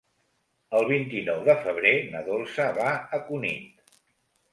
[0.77, 3.95] El vint-i-nou de febrer na Dolça va a Cunit.